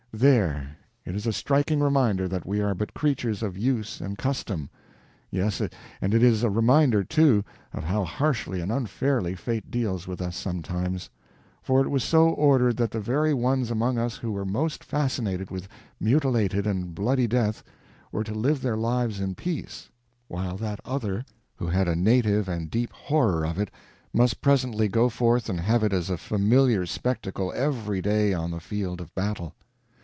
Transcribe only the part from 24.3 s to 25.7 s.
presently go forth and